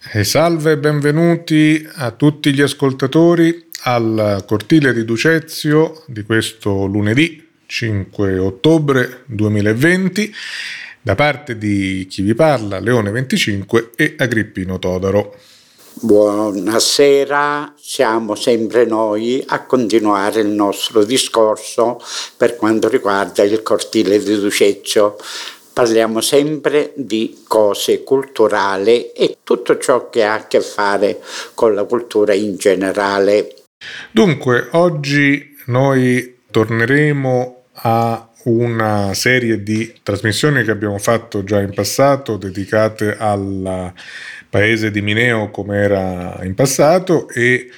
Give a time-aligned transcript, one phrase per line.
[0.00, 7.44] E salve e benvenuti a tutti gli ascoltatori al cortile di Ducezio di questo lunedì
[7.66, 10.32] 5 ottobre 2020
[11.02, 15.34] da parte di chi vi parla, Leone 25 e Agrippino Todaro.
[15.94, 22.00] Buonasera, siamo sempre noi a continuare il nostro discorso
[22.36, 25.16] per quanto riguarda il cortile di Ducezio
[25.78, 31.20] parliamo sempre di cose culturali e tutto ciò che ha a che fare
[31.54, 33.54] con la cultura in generale.
[34.10, 42.36] Dunque, oggi noi torneremo a una serie di trasmissioni che abbiamo fatto già in passato
[42.36, 43.92] dedicate al
[44.50, 47.70] paese di Mineo come era in passato e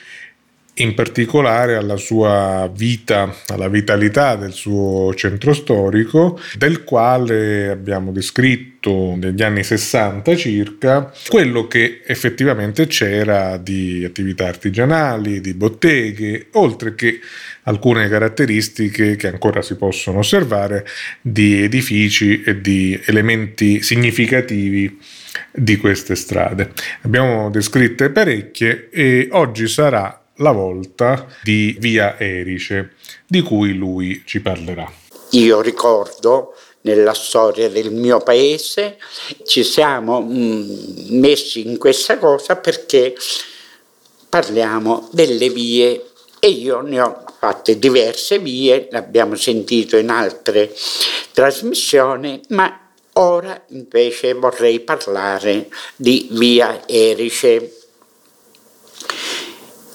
[0.75, 9.15] in particolare alla sua vita, alla vitalità del suo centro storico, del quale abbiamo descritto
[9.17, 17.21] negli anni 60 circa quello che effettivamente c'era di attività artigianali, di botteghe, oltre che
[17.65, 20.87] alcune caratteristiche che ancora si possono osservare
[21.21, 24.99] di edifici e di elementi significativi
[25.53, 26.73] di queste strade.
[27.03, 32.95] Abbiamo descritte parecchie e oggi sarà la volta di Via Erice,
[33.27, 34.91] di cui lui ci parlerà.
[35.31, 38.97] Io ricordo nella storia del mio paese
[39.45, 43.15] ci siamo mm, messi in questa cosa perché
[44.29, 46.07] parliamo delle vie
[46.39, 50.75] e io ne ho fatte diverse vie, l'abbiamo sentito in altre
[51.33, 57.80] trasmissioni, ma ora invece vorrei parlare di via Erice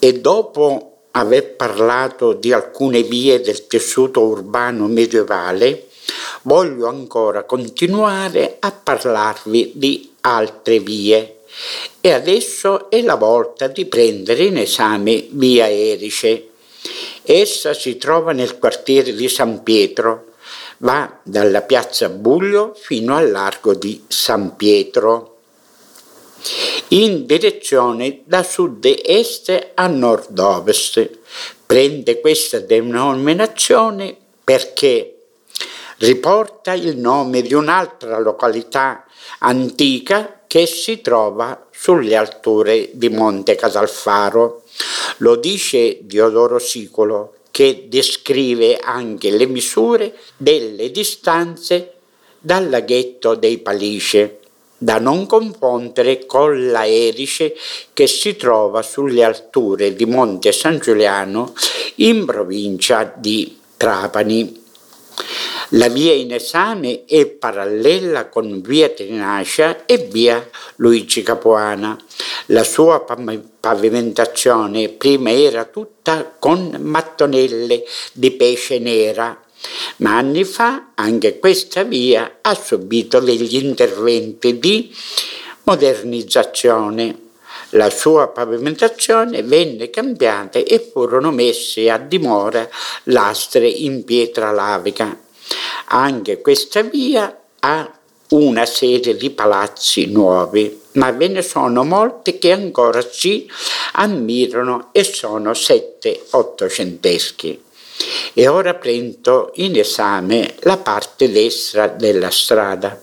[0.05, 5.87] e dopo aver parlato di alcune vie del tessuto urbano medievale,
[6.43, 11.37] voglio ancora continuare a parlarvi di altre vie.
[12.01, 16.49] E adesso è la volta di prendere in esame via Erice.
[17.23, 20.33] Essa si trova nel quartiere di San Pietro,
[20.79, 25.34] va dalla piazza Buglio fino al largo di San Pietro
[26.89, 31.09] in direzione da sud-est a nord-ovest.
[31.65, 35.15] Prende questa denominazione perché
[35.97, 39.05] riporta il nome di un'altra località
[39.39, 44.63] antica che si trova sulle alture di Monte Casalfaro.
[45.17, 51.93] Lo dice Diodoro Sicolo che descrive anche le misure delle distanze
[52.39, 54.39] dal laghetto dei Palice
[54.77, 57.55] da non confondere con la Erice
[57.93, 61.53] che si trova sulle alture di Monte San Giuliano
[61.95, 64.63] in provincia di Trapani.
[65.69, 71.97] La via in esame è parallela con via Trinacea e via Luigi Capuana.
[72.47, 73.03] La sua
[73.59, 77.83] pavimentazione prima era tutta con mattonelle
[78.13, 79.44] di pesce nera
[79.97, 84.93] ma anni fa anche questa via ha subito degli interventi di
[85.63, 87.23] modernizzazione.
[87.69, 92.67] La sua pavimentazione venne cambiata e furono messe a dimora
[93.03, 95.17] lastre in pietra lavica.
[95.87, 97.99] Anche questa via ha
[98.29, 103.49] una serie di palazzi nuovi, ma ve ne sono molti che ancora si
[103.93, 107.61] ammirano e sono sette ottocenteschi.
[108.33, 113.01] E ora prendo in esame la parte destra della strada,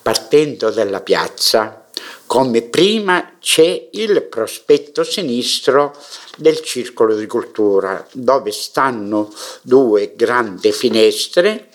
[0.00, 1.86] partendo dalla piazza.
[2.26, 5.96] Come prima c'è il prospetto sinistro
[6.36, 9.32] del circolo di cultura, dove stanno
[9.62, 11.70] due grandi finestre.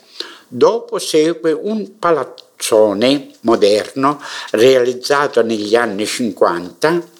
[0.47, 4.21] Dopo segue un palazzone moderno
[4.51, 7.12] realizzato negli anni 50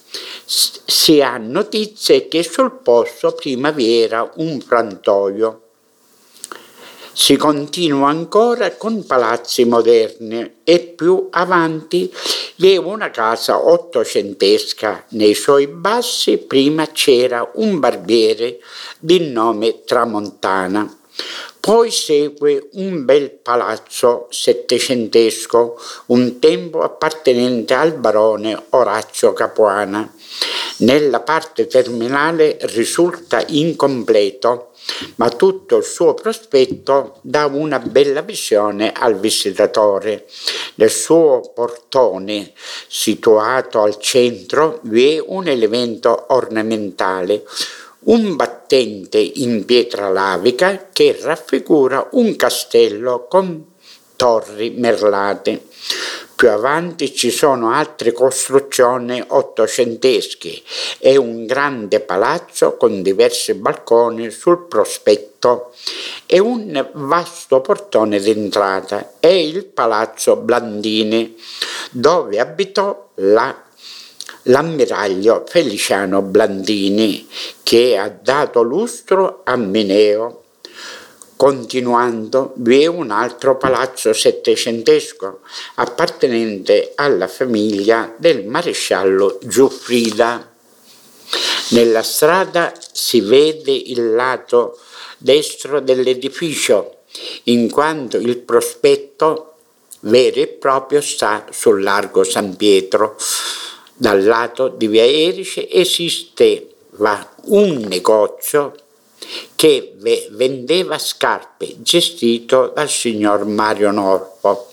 [0.46, 5.62] si ha notizie che sul posto prima vi era un frantoio.
[7.16, 12.12] Si continua ancora con palazzi moderni e più avanti
[12.56, 15.06] vi è una casa ottocentesca.
[15.10, 18.60] Nei suoi bassi prima c'era un barbiere
[19.00, 20.98] di nome Tramontana.
[21.60, 30.12] Poi segue un bel palazzo settecentesco, un tempo appartenente al barone Orazio Capuana.
[30.78, 34.72] Nella parte terminale risulta incompleto,
[35.16, 40.26] ma tutto il suo prospetto dà una bella visione al visitatore.
[40.76, 42.54] Nel suo portone,
[42.88, 47.44] situato al centro, vi è un elemento ornamentale
[48.06, 53.66] un battente in pietra lavica che raffigura un castello con
[54.16, 55.68] torri merlate.
[56.44, 60.62] Più avanti ci sono altre costruzioni ottocentesche
[61.00, 65.72] e un grande palazzo con diversi balconi sul prospetto
[66.26, 71.34] e un vasto portone d'entrata è il palazzo Blandini
[71.92, 73.64] dove abitò la
[74.48, 77.26] l'ammiraglio Feliciano Blandini
[77.64, 80.43] che ha dato lustro a Mineo.
[81.44, 85.42] Continuando, vi è un altro palazzo settecentesco
[85.76, 90.54] appartenente alla famiglia del maresciallo Giuffrida.
[91.72, 94.80] Nella strada si vede il lato
[95.18, 97.00] destro dell'edificio,
[97.44, 99.56] in quanto il prospetto
[100.00, 103.18] vero e proprio sta sul largo San Pietro,
[103.96, 108.76] dal lato di via Erice esisteva un negozio
[109.56, 109.96] che
[110.32, 114.72] vendeva scarpe gestito dal signor Mario Norpo.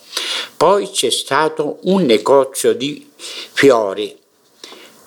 [0.57, 4.17] Poi c'è stato un negozio di fiori.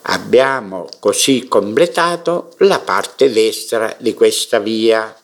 [0.03, 5.15] Abbiamo così completato la parte destra di questa via.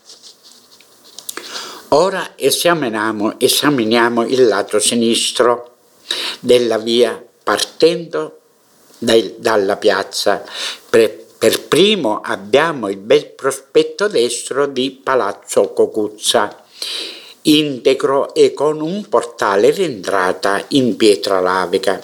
[1.89, 5.77] Ora esaminiamo, esaminiamo il lato sinistro
[6.39, 8.39] della via partendo
[8.99, 10.43] dai, dalla piazza.
[10.89, 16.63] Per, per primo abbiamo il bel prospetto destro di Palazzo Cocuzza,
[17.43, 22.03] integro e con un portale d'entrata in pietra lavica.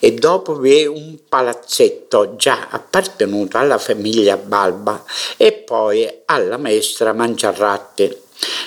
[0.00, 5.04] E dopo vi è un palazzetto già appartenuto alla famiglia Balba
[5.36, 8.22] e poi alla maestra Mangiarratti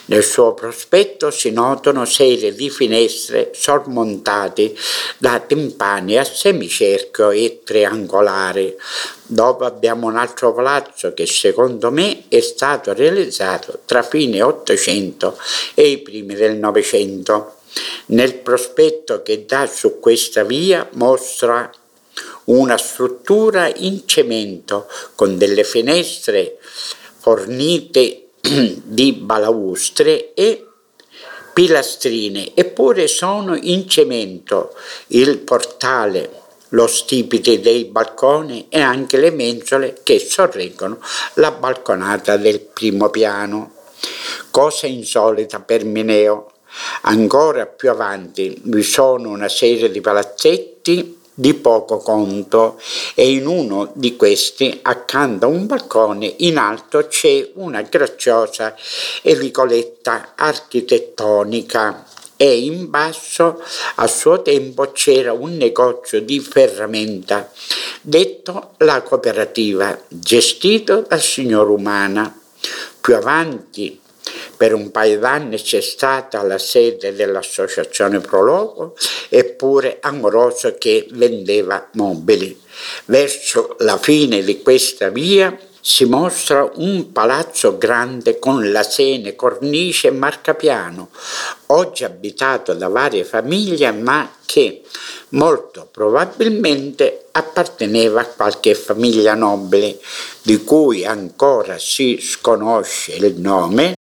[0.05, 4.73] nel suo prospetto si notano serie di finestre sormontate
[5.17, 8.75] da timpani a semicerchio e triangolari.
[9.25, 15.37] Dopo abbiamo un altro palazzo che secondo me è stato realizzato tra fine 800
[15.73, 17.55] e i primi del Novecento.
[18.07, 21.69] Nel prospetto che dà su questa via mostra
[22.45, 26.57] una struttura in cemento con delle finestre
[27.19, 28.26] fornite
[28.83, 30.65] di balaustre e
[31.53, 34.75] pilastrine, eppure sono in cemento
[35.07, 36.29] il portale,
[36.69, 40.99] lo stipite dei balconi e anche le mensole che sorreggono
[41.35, 43.73] la balconata del primo piano.
[44.51, 46.51] Cosa insolita per Mineo.
[47.03, 52.81] Ancora più avanti vi sono una serie di palazzetti di poco conto
[53.13, 58.75] e in uno di questi, accanto a un balcone in alto, c'è una graziosa
[59.21, 62.05] edicoletta architettonica
[62.35, 63.61] e in basso
[63.95, 67.51] a suo tempo c'era un negozio di ferramenta
[68.01, 72.35] detto la cooperativa gestito dal signor Umana.
[72.99, 73.99] Più avanti
[74.57, 78.95] per un paio d'anni c'è stata la sede dell'associazione Prologo
[79.29, 82.59] eppure Amoroso che vendeva mobili.
[83.05, 90.07] Verso la fine di questa via si mostra un palazzo grande con la sene, cornice
[90.09, 91.09] e marcapiano,
[91.67, 94.81] oggi abitato da varie famiglie ma che
[95.29, 99.97] molto probabilmente apparteneva a qualche famiglia nobile
[100.41, 103.96] di cui ancora si sconosce il nome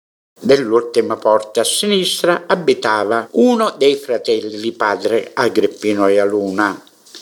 [0.44, 6.78] Nell'ultima porta a sinistra abitava uno dei fratelli di padre Agrippino e Aluna.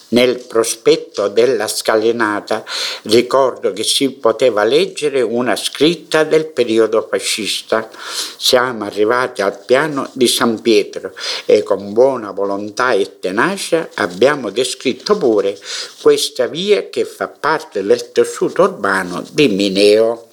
[0.08, 2.64] Nel prospetto della scalinata
[3.02, 7.88] ricordo che si poteva leggere una scritta del periodo fascista.
[8.36, 11.14] Siamo arrivati al piano di San Pietro
[11.46, 15.56] e con buona volontà e tenacia abbiamo descritto pure
[16.02, 20.26] questa via che fa parte del tessuto urbano di Mineo.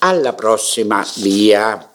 [0.00, 1.94] Alla prossima via.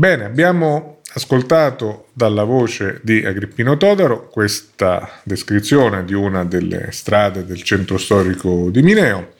[0.00, 7.62] Bene, abbiamo ascoltato dalla voce di Agrippino Todaro questa descrizione di una delle strade del
[7.62, 9.34] centro storico di Mineo.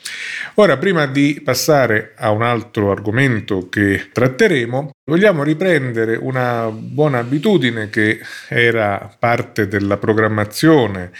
[0.56, 7.88] Ora, prima di passare a un altro argomento che tratteremo, vogliamo riprendere una buona abitudine
[7.88, 11.10] che era parte della programmazione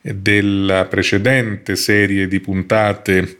[0.00, 3.36] della precedente serie di puntate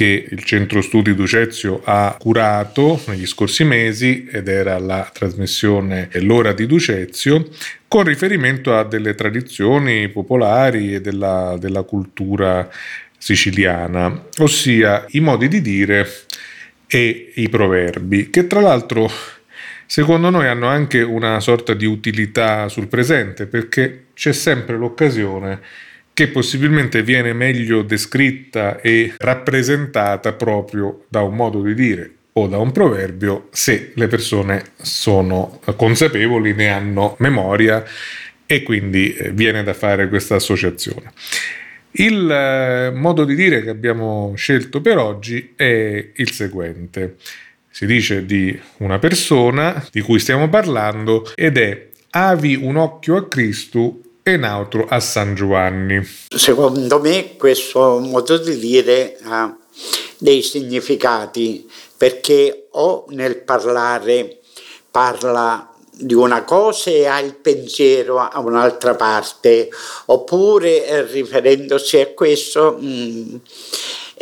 [0.00, 6.54] che il centro studi Ducezio ha curato negli scorsi mesi ed era la trasmissione L'ora
[6.54, 7.46] di Ducezio
[7.86, 12.66] con riferimento a delle tradizioni popolari e della, della cultura
[13.18, 16.08] siciliana, ossia i modi di dire
[16.86, 19.06] e i proverbi, che tra l'altro
[19.84, 25.60] secondo noi hanno anche una sorta di utilità sul presente perché c'è sempre l'occasione
[26.20, 32.58] che possibilmente viene meglio descritta e rappresentata proprio da un modo di dire o da
[32.58, 37.82] un proverbio se le persone sono consapevoli, ne hanno memoria
[38.44, 41.10] e quindi eh, viene da fare questa associazione.
[41.92, 47.16] Il eh, modo di dire che abbiamo scelto per oggi è il seguente.
[47.70, 53.26] Si dice di una persona di cui stiamo parlando ed è avi un occhio a
[53.26, 54.00] Cristo
[54.30, 56.00] e un altro a San Giovanni.
[56.28, 59.54] Secondo me questo modo di dire ha
[60.18, 64.38] dei significati perché o nel parlare
[64.90, 69.68] parla di una cosa e ha il pensiero a un'altra parte,
[70.06, 73.34] oppure eh, riferendosi a questo mh, mm,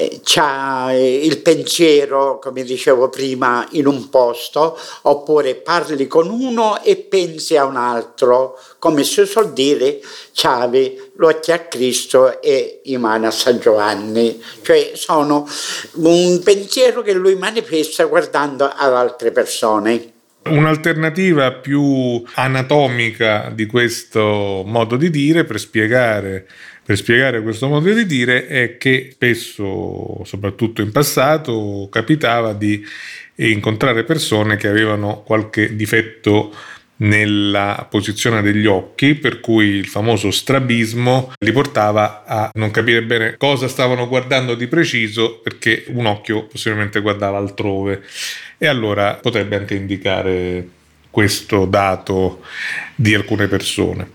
[0.01, 6.95] eh, c'ha il pensiero, come dicevo prima, in un posto, oppure parli con uno e
[6.95, 9.99] pensi a un altro, come si suol dire,
[10.33, 15.49] c'avi l'occhio a Cristo e i mani a San Giovanni, cioè sono
[15.95, 20.13] un pensiero che lui manifesta guardando ad altre persone.
[20.45, 26.47] Un'alternativa più anatomica di questo modo di dire per spiegare,
[26.89, 32.83] per spiegare questo modo di dire è che spesso, soprattutto in passato, capitava di
[33.35, 36.51] incontrare persone che avevano qualche difetto
[37.01, 43.35] nella posizione degli occhi, per cui il famoso strabismo li portava a non capire bene
[43.37, 48.03] cosa stavano guardando di preciso perché un occhio possibilmente guardava altrove
[48.57, 50.67] e allora potrebbe anche indicare
[51.11, 52.43] questo dato
[52.95, 54.13] di alcune persone.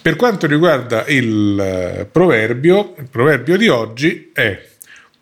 [0.00, 4.66] Per quanto riguarda il eh, proverbio, il proverbio di oggi è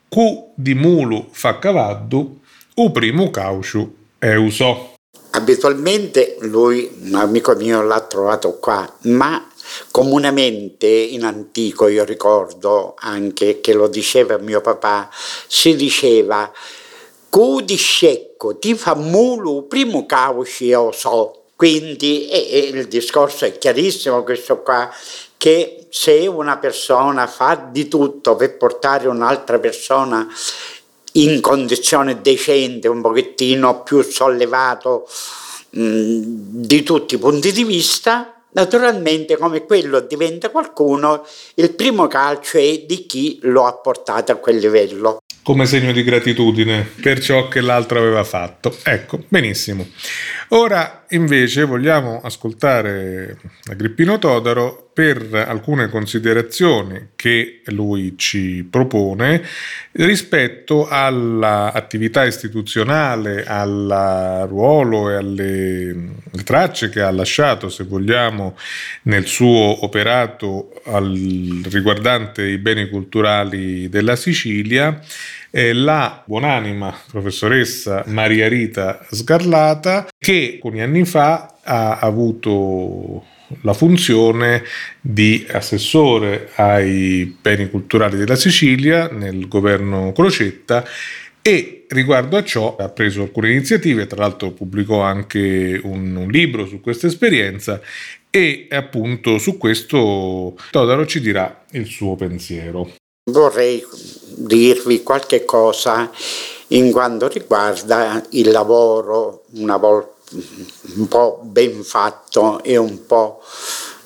[0.08, 2.40] Q di mulu fa cavaddu,
[2.74, 4.94] u primo cauciu è usò.
[5.30, 9.46] Abitualmente lui, un amico mio, l'ha trovato qua, ma
[9.90, 15.08] comunemente in antico, io ricordo anche che lo diceva mio papà,
[15.46, 16.50] si diceva
[17.28, 21.45] cu di scecco ti fa mulu primo cauci io so.
[21.56, 24.92] Quindi e, e il discorso è chiarissimo questo qua,
[25.38, 30.28] che se una persona fa di tutto per portare un'altra persona
[31.12, 35.08] in condizione decente, un pochettino più sollevato
[35.70, 42.58] mh, di tutti i punti di vista, naturalmente come quello diventa qualcuno, il primo calcio
[42.58, 45.22] è di chi lo ha portato a quel livello.
[45.46, 48.76] Come segno di gratitudine per ciò che l'altro aveva fatto.
[48.82, 49.86] Ecco, benissimo.
[50.48, 53.38] Ora invece vogliamo ascoltare
[53.70, 59.42] Agrippino Todaro per alcune considerazioni che lui ci propone
[59.92, 65.96] rispetto all'attività istituzionale, al ruolo e alle
[66.44, 68.56] tracce che ha lasciato, se vogliamo,
[69.02, 74.98] nel suo operato al, riguardante i beni culturali della Sicilia
[75.50, 83.24] eh, la buonanima professoressa Maria Rita Sgarlata che alcuni anni fa ha avuto
[83.60, 84.64] la funzione
[85.00, 90.84] di assessore ai beni culturali della Sicilia nel governo Crocetta
[91.40, 96.66] e riguardo a ciò ha preso alcune iniziative, tra l'altro pubblicò anche un, un libro
[96.66, 97.80] su questa esperienza
[98.28, 102.90] e appunto su questo Todaro ci dirà il suo pensiero.
[103.30, 103.80] Vorrei
[104.38, 106.10] dirvi qualche cosa
[106.70, 113.42] in quanto riguarda il lavoro una volta un po' ben fatto e un po'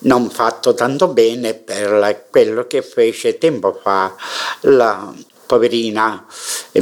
[0.01, 4.15] non fatto tanto bene per quello che fece tempo fa
[4.61, 5.13] la
[5.47, 6.25] poverina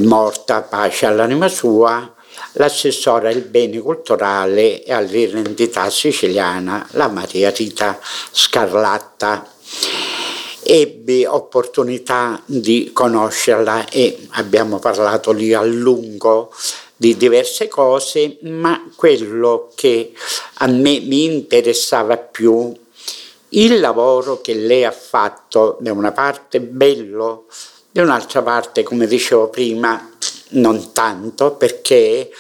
[0.01, 2.15] morta, pace all'anima sua,
[2.53, 7.99] l'assessore ai beni culturali e all'identità siciliana, la Maria Rita
[8.31, 9.51] Scarlatta.
[10.61, 16.53] Ebbi opportunità di conoscerla e abbiamo parlato lì a lungo
[16.99, 20.13] di diverse cose, ma quello che
[20.55, 22.75] a me mi interessava più
[23.51, 27.47] il lavoro che lei ha fatto da una parte bello,
[27.93, 30.11] da un'altra parte, come dicevo prima,
[30.51, 32.31] non tanto, perché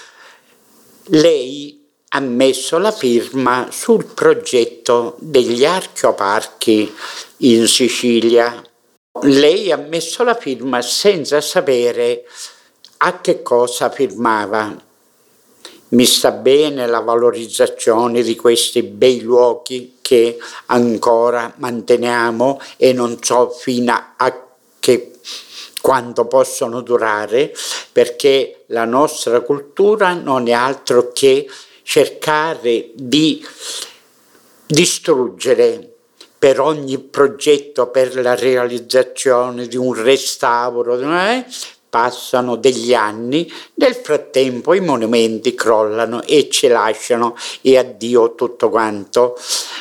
[1.04, 6.92] lei ha messo la firma sul progetto degli archeoparchi
[7.38, 8.60] in Sicilia.
[9.22, 12.24] Lei ha messo la firma senza sapere
[12.98, 14.86] a che cosa firmava.
[15.90, 23.50] Mi sta bene la valorizzazione di questi bei luoghi che ancora manteniamo e non so
[23.50, 24.46] fino a
[24.78, 25.12] che
[25.80, 27.54] quanto possono durare,
[27.92, 31.48] perché la nostra cultura non è altro che
[31.82, 33.42] cercare di
[34.66, 35.94] distruggere
[36.38, 41.46] per ogni progetto, per la realizzazione di un restauro, eh,
[41.88, 49.37] passano degli anni, nel frattempo i monumenti crollano e ci lasciano e addio tutto quanto.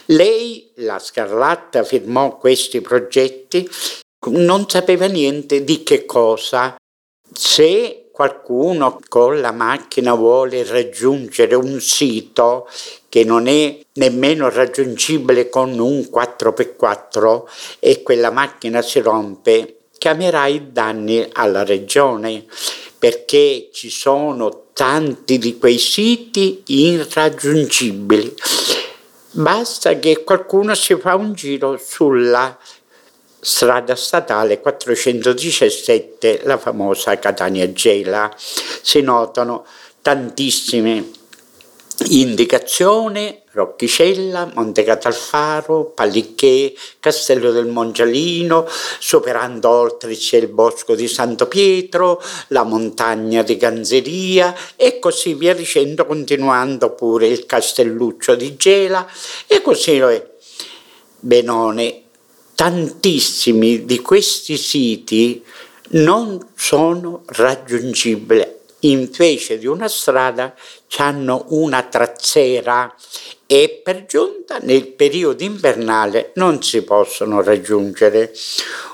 [0.06, 3.70] Lei, la Scarlatta, firmò questi progetti,
[4.30, 6.76] non sapeva niente di che cosa.
[7.34, 12.68] Se qualcuno con la macchina vuole raggiungere un sito
[13.10, 17.44] che non è nemmeno raggiungibile con un 4x4
[17.80, 19.76] e quella macchina si rompe,
[20.08, 22.46] chiamerai danni alla regione
[22.98, 28.34] perché ci sono tanti di quei siti irraggiungibili.
[29.32, 32.58] Basta che qualcuno si fa un giro sulla
[33.38, 38.34] strada statale 417, la famosa Catania Gela.
[38.38, 39.66] Si notano
[40.02, 41.12] tantissime
[42.06, 48.68] indicazioni Roccicella, Monte Catalfaro, Palicché, Castello del Mongialino,
[49.00, 55.56] superando oltre c'è il bosco di Santo Pietro, la montagna di Ganzeria e così via
[55.56, 59.08] dicendo, continuando pure il Castelluccio di Gela
[59.48, 60.36] e così è.
[61.20, 62.04] Benone,
[62.54, 65.44] tantissimi di questi siti
[65.89, 70.53] non sono raggiungibili invece di una strada
[70.98, 72.93] hanno una trazzera
[73.46, 78.34] e per giunta nel periodo invernale non si possono raggiungere.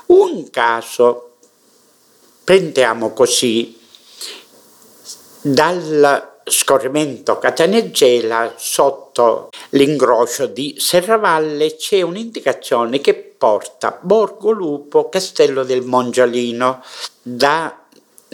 [0.06, 1.36] Un caso,
[2.44, 3.78] prendiamo così,
[5.40, 15.82] dal scorrimento Catanegela sotto l'ingroscio di Serravalle c'è un'indicazione che porta Borgo Lupo, Castello del
[15.82, 16.82] Mongialino,
[17.20, 17.83] da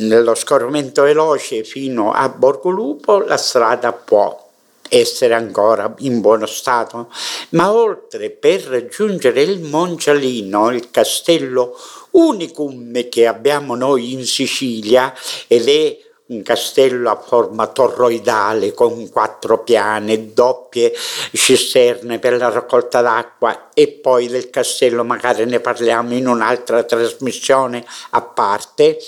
[0.01, 4.49] nello scorrimento veloce fino a Borgo Lupo la strada può
[4.89, 7.11] essere ancora in buono stato,
[7.51, 11.77] ma oltre per raggiungere il Moncialino, il castello
[12.11, 15.15] unicum che abbiamo noi in Sicilia
[15.47, 15.99] ed è
[16.31, 20.93] un castello a forma torroidale con quattro piane, doppie
[21.33, 27.85] cisterne per la raccolta d'acqua e poi del castello magari ne parliamo in un'altra trasmissione
[28.11, 28.99] a parte.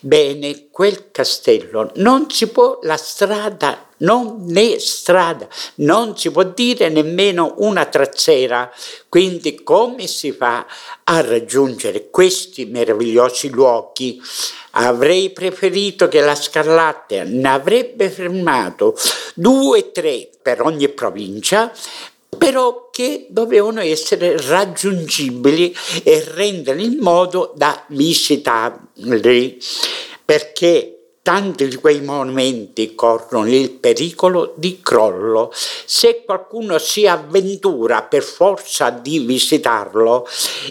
[0.00, 6.88] Bene, quel castello non si può, la strada non è strada, non si può dire
[6.88, 8.70] nemmeno una trazzera.
[9.08, 10.66] Quindi come si fa
[11.04, 14.20] a raggiungere questi meravigliosi luoghi?
[14.72, 18.94] Avrei preferito che la Scarlatta ne avrebbe fermato
[19.34, 21.72] due o tre per ogni provincia,
[22.36, 29.58] però che dovevano essere raggiungibili e rendere in modo da visitarli,
[30.24, 30.97] perché
[31.28, 35.52] tanti di quei monumenti corrono il pericolo di crollo.
[35.52, 40.26] Se qualcuno si avventura per forza di visitarlo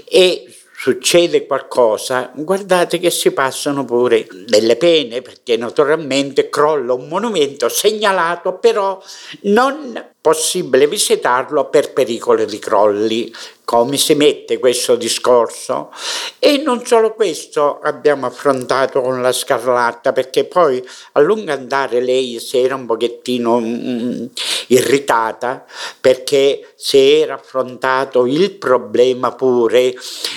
[0.09, 7.69] e succede qualcosa, guardate che si passano pure delle pene perché naturalmente crolla un monumento
[7.69, 8.99] segnalato, però
[9.41, 13.33] non possibile visitarlo per pericolo di crolli.
[13.63, 15.89] Come si mette questo discorso?
[16.37, 22.41] E non solo questo abbiamo affrontato con la Scarlatta, perché poi a lungo andare lei
[22.41, 24.25] si era un pochettino mm,
[24.67, 25.65] irritata
[26.01, 29.95] perché si era affrontato il problema pure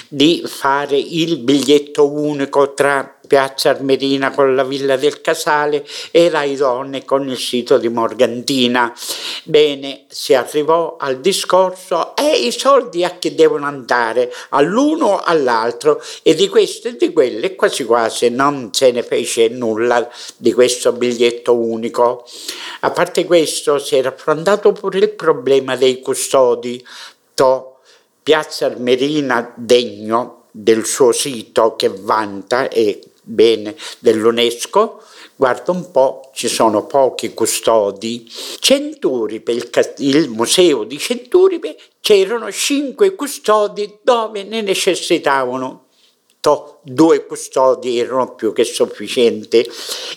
[0.08, 6.56] di fare il biglietto unico tra Piazza Armerina con la Villa del Casale e Rai
[6.56, 8.92] Donne con il sito di Morgantina.
[9.44, 16.02] Bene, si arrivò al discorso e i soldi a che devono andare, all'uno o all'altro
[16.24, 20.90] e di questo e di quelle quasi quasi non se ne fece nulla di questo
[20.90, 22.26] biglietto unico.
[22.80, 26.84] A parte questo si era affrontato pure il problema dei custodi.
[27.34, 27.76] To,
[28.24, 35.02] Piazza Armerina degno del suo sito che vanta e bene dell'UNESCO,
[35.36, 38.30] guarda un po', ci sono pochi custodi.
[38.58, 45.86] Centuripe, il, il museo di Centuripe, c'erano cinque custodi dove ne necessitavano.
[46.82, 49.58] Due custodi erano più che sufficienti.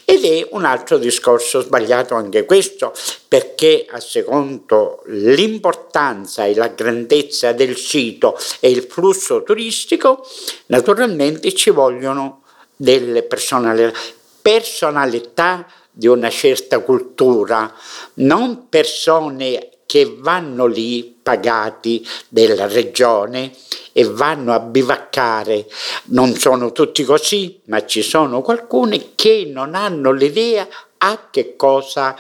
[0.05, 2.93] Ed è un altro discorso sbagliato anche questo
[3.27, 10.25] perché a secondo l'importanza e la grandezza del sito e il flusso turistico
[10.67, 12.42] naturalmente ci vogliono
[12.83, 13.97] delle personalità,
[14.41, 17.73] personalità di una certa cultura,
[18.15, 23.53] non persone che vanno lì pagati della regione
[23.93, 25.65] e vanno a bivaccare.
[26.05, 30.67] Non sono tutti così, ma ci sono alcuni che non hanno l'idea
[30.97, 32.17] a che cosa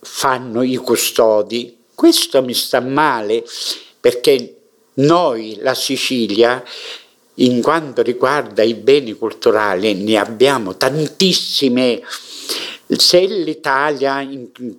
[0.00, 1.84] fanno i custodi.
[1.94, 3.42] Questo mi sta male
[3.98, 4.54] perché
[4.94, 6.62] noi, la Sicilia,
[7.40, 12.00] in quanto riguarda i beni culturali ne abbiamo tantissime.
[12.90, 14.26] Se l'Italia,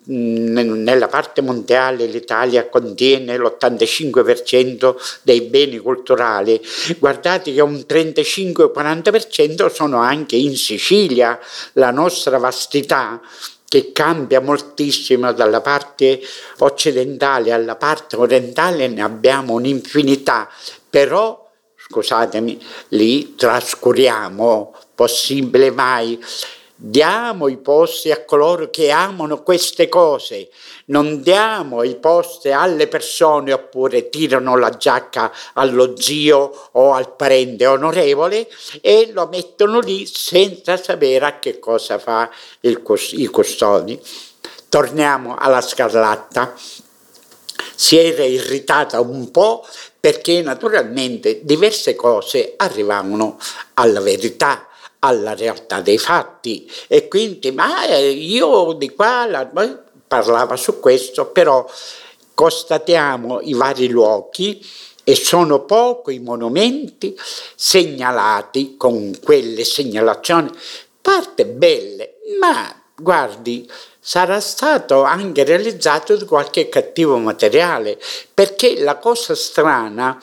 [0.06, 6.60] nella parte mondiale, l'Italia contiene l'85% dei beni culturali,
[6.98, 11.40] guardate che un 35-40% sono anche in Sicilia,
[11.74, 13.22] la nostra vastità
[13.68, 16.20] che cambia moltissimo dalla parte
[16.58, 20.50] occidentale alla parte orientale, ne abbiamo un'infinità,
[20.90, 21.49] però
[21.90, 26.20] scusatemi, li trascuriamo, possibile mai
[26.82, 30.48] Diamo i posti a coloro che amano queste cose,
[30.86, 37.66] non diamo i posti alle persone oppure tirano la giacca allo zio o al parente
[37.66, 38.48] onorevole
[38.80, 42.30] e lo mettono lì senza sapere a che cosa fa
[42.62, 44.00] il, i custodi.
[44.70, 46.56] Torniamo alla Scarlatta.
[47.76, 49.66] Si era irritata un po'
[50.00, 53.38] perché naturalmente diverse cose arrivavano
[53.76, 56.70] alla verità alla realtà dei fatti.
[56.88, 59.50] E quindi ma eh, io di qua la,
[60.08, 61.70] parlava su questo però
[62.34, 64.66] constatiamo i vari luoghi
[65.04, 67.18] e sono pochi i monumenti
[67.56, 70.50] segnalati con quelle segnalazioni.
[71.02, 73.70] Parte belle ma guardi
[74.10, 78.00] sarà stato anche realizzato di qualche cattivo materiale
[78.34, 80.20] perché la cosa strana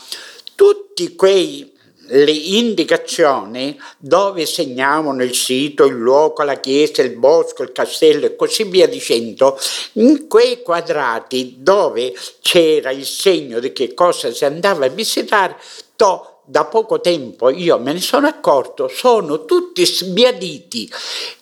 [0.57, 1.73] tutti quei
[2.09, 8.35] le indicazioni dove segnavano il sito, il luogo, la chiesa, il bosco, il castello e
[8.35, 9.57] così via dicendo,
[9.93, 15.57] in quei quadrati dove c'era il segno di che cosa si andava a visitare,
[15.95, 20.91] to, da poco tempo io me ne sono accorto, sono tutti sbiaditi.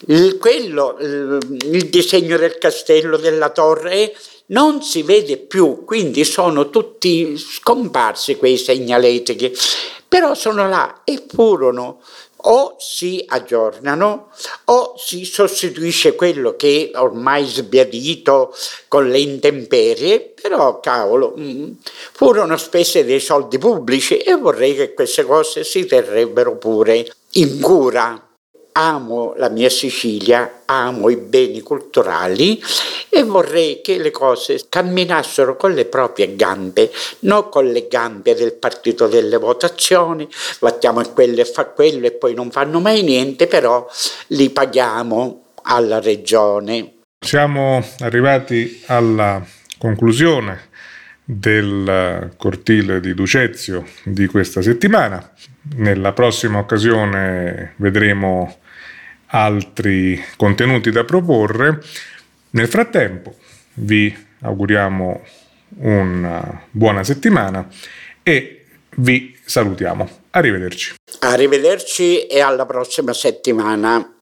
[0.07, 7.37] Il, quello, il disegno del castello, della torre, non si vede più, quindi sono tutti
[7.39, 9.53] scomparsi quei segnaletiche
[10.15, 12.01] però sono là e furono
[12.47, 14.31] o si aggiornano
[14.65, 18.55] o si sostituisce quello che è ormai sbiadito
[18.89, 21.71] con le intemperie, però cavolo, mm,
[22.13, 28.34] furono spese dei soldi pubblici e vorrei che queste cose si terrebbero pure in cura
[28.77, 32.61] amo la mia Sicilia, amo i beni culturali
[33.09, 38.55] e vorrei che le cose camminassero con le proprie gambe, non con le gambe del
[38.55, 43.47] partito delle votazioni, battiamo a quello e fa quello e poi non fanno mai niente,
[43.47, 43.89] però
[44.29, 46.95] li paghiamo alla regione.
[47.21, 49.41] Siamo arrivati alla
[49.79, 50.73] conclusione
[51.25, 55.33] del cortile di Ducezio di questa settimana.
[55.77, 58.59] Nella prossima occasione vedremo
[59.35, 61.83] altri contenuti da proporre.
[62.51, 63.35] Nel frattempo
[63.75, 65.23] vi auguriamo
[65.79, 67.69] una buona settimana
[68.23, 68.67] e
[68.97, 70.23] vi salutiamo.
[70.31, 70.95] Arrivederci.
[71.21, 74.14] Arrivederci e alla prossima settimana.